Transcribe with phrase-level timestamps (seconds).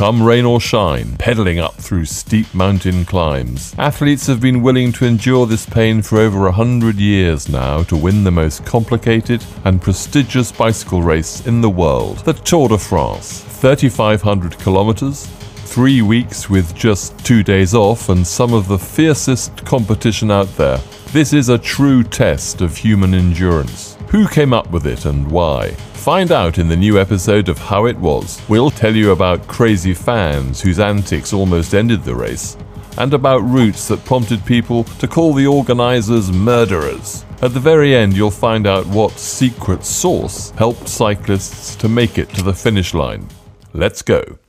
[0.00, 3.74] come rain or shine, pedaling up through steep mountain climbs.
[3.76, 7.94] Athletes have been willing to endure this pain for over a hundred years now to
[7.94, 13.42] win the most complicated and prestigious bicycle race in the world, the Tour de France.
[13.60, 15.26] 3,500 kilometers,
[15.66, 20.78] three weeks with just two days off, and some of the fiercest competition out there.
[21.12, 23.98] This is a true test of human endurance.
[24.10, 25.70] Who came up with it and why?
[25.94, 28.42] Find out in the new episode of How It Was.
[28.48, 32.56] We'll tell you about crazy fans whose antics almost ended the race,
[32.98, 37.24] and about routes that prompted people to call the organizers murderers.
[37.40, 42.30] At the very end, you'll find out what secret source helped cyclists to make it
[42.30, 43.28] to the finish line.
[43.74, 44.40] Let's go.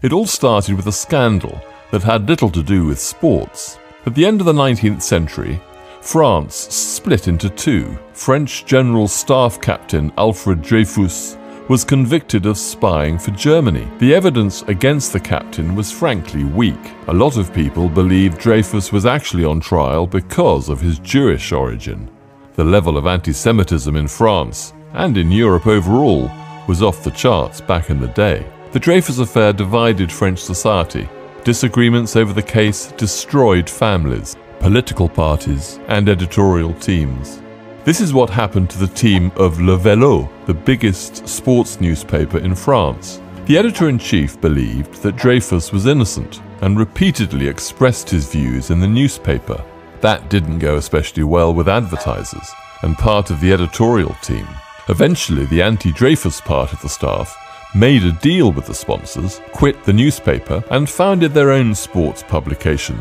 [0.00, 3.78] It all started with a scandal that had little to do with sports.
[4.06, 5.60] At the end of the 19th century,
[6.04, 7.98] France split into two.
[8.12, 11.38] French General Staff Captain Alfred Dreyfus
[11.70, 13.88] was convicted of spying for Germany.
[14.00, 16.92] The evidence against the captain was frankly weak.
[17.08, 22.10] A lot of people believed Dreyfus was actually on trial because of his Jewish origin.
[22.52, 26.30] The level of anti Semitism in France, and in Europe overall,
[26.68, 28.46] was off the charts back in the day.
[28.72, 31.08] The Dreyfus affair divided French society.
[31.44, 37.42] Disagreements over the case destroyed families, political parties, and editorial teams.
[37.84, 42.54] This is what happened to the team of Le Vélo, the biggest sports newspaper in
[42.54, 43.20] France.
[43.44, 48.80] The editor in chief believed that Dreyfus was innocent and repeatedly expressed his views in
[48.80, 49.62] the newspaper.
[50.00, 54.48] That didn't go especially well with advertisers and part of the editorial team.
[54.88, 57.36] Eventually, the anti Dreyfus part of the staff
[57.74, 62.98] made a deal with the sponsors, quit the newspaper, and founded their own sports publication,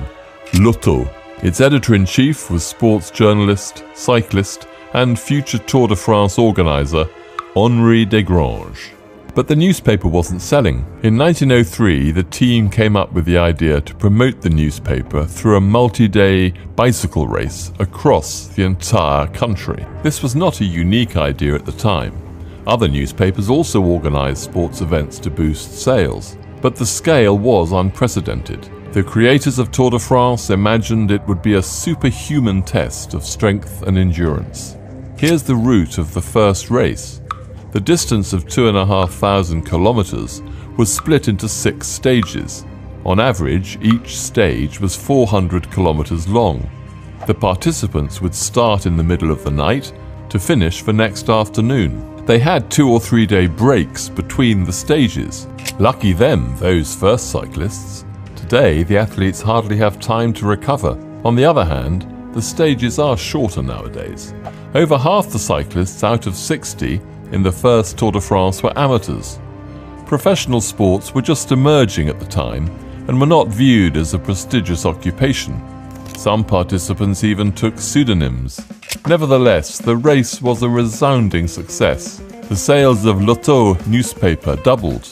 [0.56, 1.23] L'Auto.
[1.44, 7.06] Its editor in chief was sports journalist, cyclist, and future Tour de France organizer
[7.54, 8.92] Henri Desgranges.
[9.36, 10.86] But the newspaper wasn't selling.
[11.04, 15.62] In 1903, the team came up with the idea to promote the newspaper through a
[15.62, 19.86] multi day bicycle race across the entire country.
[20.02, 22.18] This was not a unique idea at the time.
[22.66, 28.70] Other newspapers also organized sports events to boost sales, but the scale was unprecedented.
[28.94, 33.82] The creators of Tour de France imagined it would be a superhuman test of strength
[33.82, 34.78] and endurance.
[35.18, 37.20] Here's the route of the first race.
[37.72, 40.44] The distance of 2,500 kilometers
[40.78, 42.66] was split into six stages.
[43.04, 46.70] On average, each stage was 400 kilometers long.
[47.26, 49.92] The participants would start in the middle of the night
[50.30, 52.24] to finish for next afternoon.
[52.28, 55.48] They had two or three day breaks between the stages.
[55.80, 58.06] Lucky them, those first cyclists.
[58.36, 60.92] Today, the athletes hardly have time to recover.
[61.24, 64.34] On the other hand, the stages are shorter nowadays.
[64.76, 67.00] Over half the cyclists out of 60
[67.32, 69.40] in the first Tour de France were amateurs.
[70.06, 72.68] Professional sports were just emerging at the time
[73.08, 75.62] and were not viewed as a prestigious occupation.
[76.18, 78.66] Some participants even took pseudonyms.
[79.08, 82.22] Nevertheless, the race was a resounding success.
[82.50, 85.08] The sales of L'Auto newspaper doubled,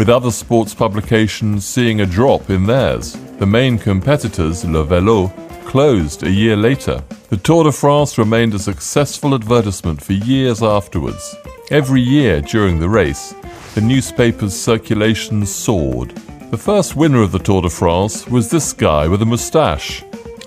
[0.00, 3.18] with other sports publications seeing a drop in theirs.
[3.38, 5.30] The main competitors, Le Vélo,
[5.66, 7.04] closed a year later.
[7.28, 11.36] The Tour de France remained a successful advertisement for years afterwards.
[11.70, 13.34] Every year during the race,
[13.74, 16.16] the newspaper's circulation soared.
[16.50, 20.02] The first winner of the Tour de France was this guy with a moustache,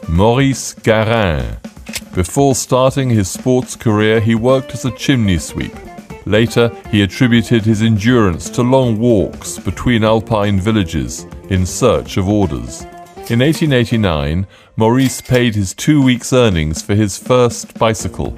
[0.09, 1.57] Maurice Garin.
[2.15, 5.75] Before starting his sports career, he worked as a chimney sweep.
[6.25, 12.83] Later, he attributed his endurance to long walks between alpine villages in search of orders.
[13.29, 18.33] In 1889, Maurice paid his two weeks' earnings for his first bicycle,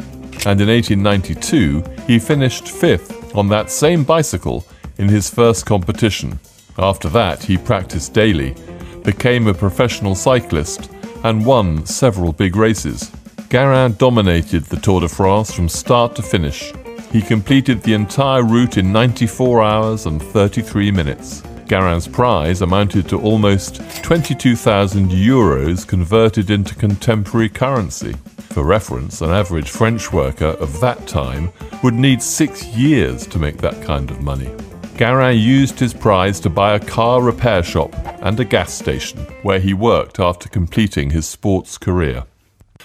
[0.45, 4.65] and in 1892, he finished fifth on that same bicycle
[4.97, 6.39] in his first competition.
[6.77, 8.55] After that, he practiced daily,
[9.03, 10.91] became a professional cyclist,
[11.23, 13.11] and won several big races.
[13.49, 16.73] Garin dominated the Tour de France from start to finish.
[17.15, 21.43] He completed the entire route in 94 hours and 33 minutes.
[21.65, 28.17] Garin's prize amounted to almost 22,000 euros converted into contemporary currency.
[28.49, 31.53] For reference, an average French worker of that time
[31.83, 34.53] would need six years to make that kind of money.
[34.97, 39.61] Garin used his prize to buy a car repair shop and a gas station, where
[39.61, 42.25] he worked after completing his sports career.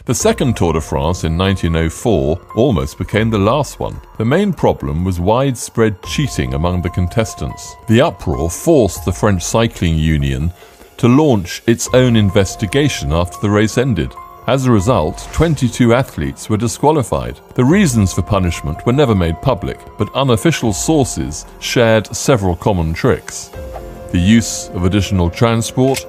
[0.06, 4.00] The second Tour de France in 1904 almost became the last one.
[4.16, 7.76] The main problem was widespread cheating among the contestants.
[7.86, 10.52] The uproar forced the French Cycling Union
[10.96, 14.14] to launch its own investigation after the race ended.
[14.46, 17.38] As a result, 22 athletes were disqualified.
[17.54, 23.50] The reasons for punishment were never made public, but unofficial sources shared several common tricks.
[24.12, 26.04] The use of additional transport,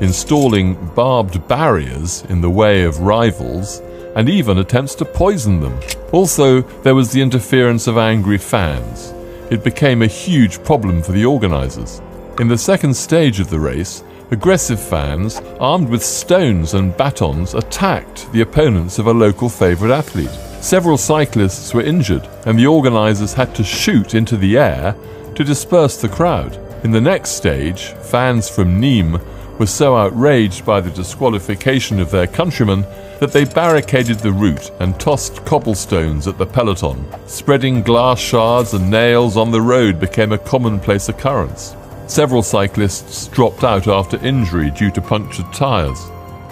[0.00, 3.80] installing barbed barriers in the way of rivals,
[4.16, 5.78] and even attempts to poison them.
[6.12, 9.12] Also, there was the interference of angry fans.
[9.50, 12.00] It became a huge problem for the organisers.
[12.38, 18.30] In the second stage of the race, aggressive fans, armed with stones and batons, attacked
[18.32, 20.30] the opponents of a local favourite athlete.
[20.60, 24.94] Several cyclists were injured, and the organisers had to shoot into the air
[25.34, 26.58] to disperse the crowd.
[26.84, 29.20] In the next stage, fans from Nîmes
[29.58, 32.82] were so outraged by the disqualification of their countrymen
[33.20, 37.04] that they barricaded the route and tossed cobblestones at the peloton.
[37.26, 41.74] Spreading glass shards and nails on the road became a commonplace occurrence.
[42.06, 46.00] Several cyclists dropped out after injury due to punctured tyres.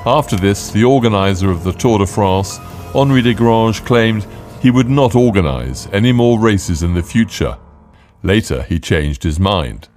[0.05, 2.59] After this, the organiser of the Tour de France,
[2.95, 4.27] Henri Desgranges, claimed
[4.61, 7.57] he would not organise any more races in the future.
[8.23, 9.89] Later, he changed his mind.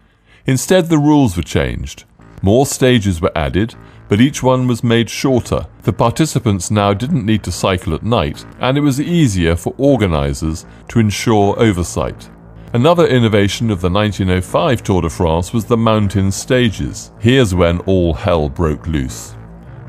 [0.46, 2.06] Instead, the rules were changed.
[2.42, 3.76] More stages were added,
[4.08, 5.68] but each one was made shorter.
[5.84, 10.66] The participants now didn't need to cycle at night, and it was easier for organisers
[10.90, 12.30] to ensure oversight.
[12.72, 17.12] Another innovation of the 1905 Tour de France was the mountain stages.
[17.20, 19.36] Here's when all hell broke loose.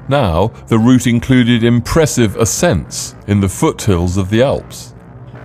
[0.09, 4.95] Now, the route included impressive ascents in the foothills of the Alps.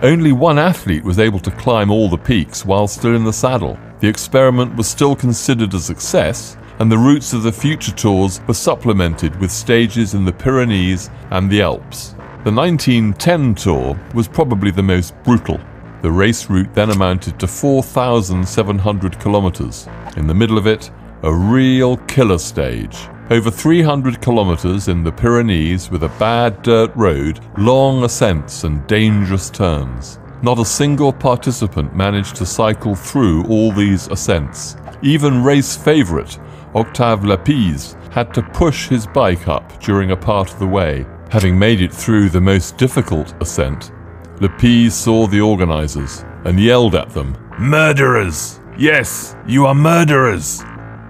[0.02, 3.78] Only one athlete was able to climb all the peaks while still in the saddle.
[4.00, 8.54] The experiment was still considered a success, and the routes of the future tours were
[8.54, 12.14] supplemented with stages in the Pyrenees and the Alps.
[12.44, 15.60] The 1910 tour was probably the most brutal.
[16.02, 19.88] The race route then amounted to 4,700 kilometers.
[20.16, 20.90] In the middle of it,
[21.22, 23.08] a real killer stage.
[23.30, 29.50] Over 300 kilometers in the Pyrenees with a bad dirt road, long ascents, and dangerous
[29.50, 30.20] turns.
[30.42, 34.76] Not a single participant managed to cycle through all these ascents.
[35.02, 36.38] Even race favourite
[36.74, 41.06] Octave Lapize had to push his bike up during a part of the way.
[41.30, 43.92] Having made it through the most difficult ascent,
[44.40, 48.60] Lapize saw the organizers and yelled at them, Murderers!
[48.78, 50.62] Yes, you are murderers!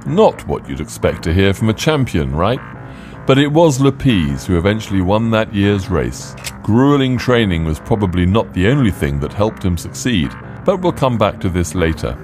[0.07, 2.61] Not what you'd expect to hear from a champion, right?
[3.27, 6.37] But it was Lapize who eventually won that year's race.
[6.63, 10.31] Grueling training was probably not the only thing that helped him succeed,
[10.65, 12.17] but we'll come back to this later.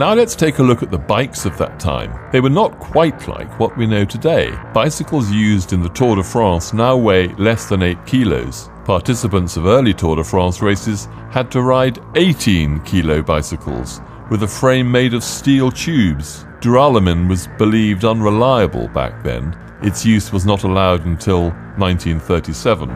[0.00, 2.18] Now let's take a look at the bikes of that time.
[2.32, 4.50] They were not quite like what we know today.
[4.72, 8.70] Bicycles used in the Tour de France now weigh less than 8 kilos.
[8.86, 14.00] Participants of early Tour de France races had to ride 18 kilo bicycles
[14.30, 16.46] with a frame made of steel tubes.
[16.62, 19.54] Duralumin was believed unreliable back then.
[19.82, 22.88] Its use was not allowed until 1937.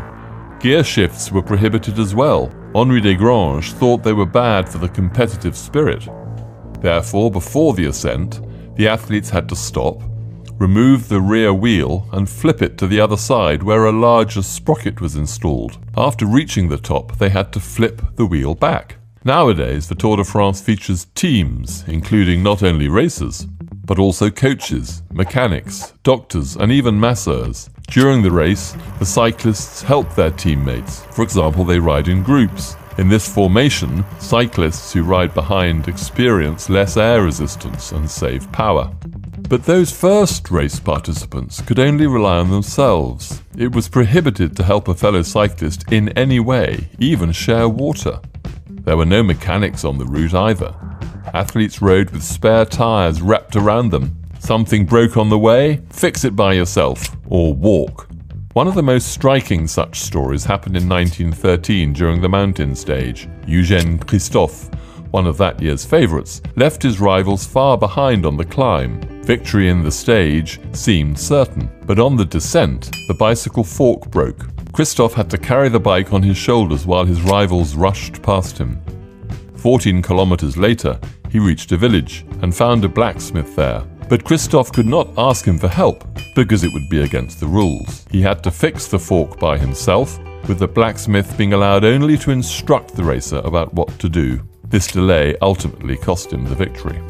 [0.58, 2.50] Gear shifts were prohibited as well.
[2.74, 6.08] Henri Desgranges thought they were bad for the competitive spirit.
[6.80, 8.40] Therefore, before the ascent,
[8.76, 10.02] the athletes had to stop,
[10.58, 15.00] remove the rear wheel, and flip it to the other side where a larger sprocket
[15.00, 15.78] was installed.
[15.96, 18.96] After reaching the top, they had to flip the wheel back.
[19.24, 23.46] Nowadays, the Tour de France features teams, including not only racers,
[23.84, 27.70] but also coaches, mechanics, doctors, and even masseurs.
[27.88, 31.04] During the race, the cyclists help their teammates.
[31.06, 32.76] For example, they ride in groups.
[32.96, 38.94] In this formation, cyclists who ride behind experience less air resistance and save power.
[39.48, 43.42] But those first race participants could only rely on themselves.
[43.56, 48.20] It was prohibited to help a fellow cyclist in any way, even share water.
[48.68, 50.72] There were no mechanics on the route either.
[51.34, 54.22] Athletes rode with spare tyres wrapped around them.
[54.38, 58.08] Something broke on the way, fix it by yourself, or walk.
[58.54, 63.28] One of the most striking such stories happened in 1913 during the mountain stage.
[63.48, 64.72] Eugène Christophe,
[65.10, 69.00] one of that year's favourites, left his rivals far behind on the climb.
[69.24, 74.46] Victory in the stage seemed certain, but on the descent, the bicycle fork broke.
[74.72, 78.80] Christophe had to carry the bike on his shoulders while his rivals rushed past him.
[79.56, 83.82] 14 kilometres later, he reached a village and found a blacksmith there.
[84.08, 88.04] But Christophe could not ask him for help because it would be against the rules.
[88.10, 92.30] He had to fix the fork by himself, with the blacksmith being allowed only to
[92.30, 94.46] instruct the racer about what to do.
[94.64, 97.00] This delay ultimately cost him the victory.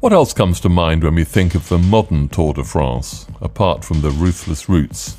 [0.00, 3.84] What else comes to mind when we think of the modern Tour de France, apart
[3.84, 5.16] from the ruthless routes?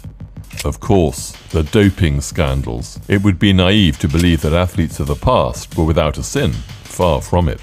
[0.63, 2.99] Of course, the doping scandals.
[3.09, 6.53] It would be naive to believe that athletes of the past were without a sin.
[6.83, 7.59] Far from it.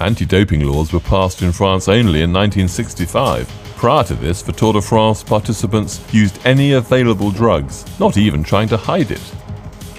[0.00, 3.48] Anti doping laws were passed in France only in 1965.
[3.76, 8.68] Prior to this, the Tour de France participants used any available drugs, not even trying
[8.68, 9.34] to hide it.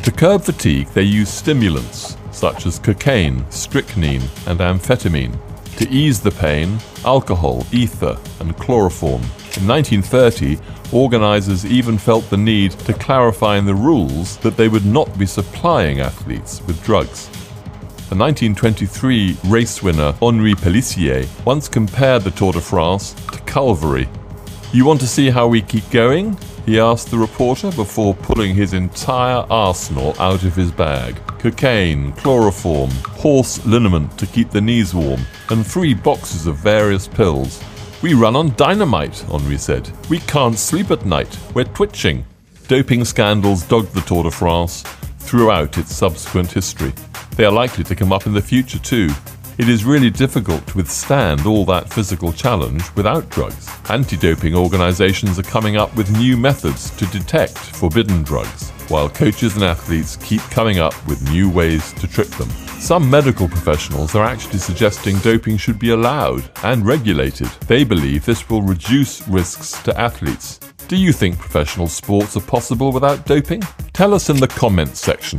[0.03, 5.35] To curb fatigue, they used stimulants such as cocaine, strychnine, and amphetamine.
[5.77, 9.21] To ease the pain, alcohol, ether, and chloroform.
[9.57, 10.59] In 1930,
[10.91, 15.25] organisers even felt the need to clarify in the rules that they would not be
[15.25, 17.29] supplying athletes with drugs.
[18.09, 24.07] The 1923 race winner Henri Pélissier once compared the Tour de France to Calvary.
[24.71, 26.37] You want to see how we keep going?
[26.65, 32.91] He asked the reporter before pulling his entire arsenal out of his bag cocaine, chloroform,
[33.19, 37.61] horse liniment to keep the knees warm, and three boxes of various pills.
[38.01, 39.91] We run on dynamite, Henri said.
[40.09, 41.37] We can't sleep at night.
[41.53, 42.25] We're twitching.
[42.69, 44.85] Doping scandals dogged the Tour de France
[45.27, 46.93] throughout its subsequent history.
[47.35, 49.09] They are likely to come up in the future too.
[49.57, 53.69] It is really difficult to withstand all that physical challenge without drugs.
[53.89, 59.55] Anti doping organizations are coming up with new methods to detect forbidden drugs, while coaches
[59.55, 62.49] and athletes keep coming up with new ways to trick them.
[62.79, 67.47] Some medical professionals are actually suggesting doping should be allowed and regulated.
[67.67, 70.59] They believe this will reduce risks to athletes.
[70.87, 73.61] Do you think professional sports are possible without doping?
[73.91, 75.37] Tell us in the comments section.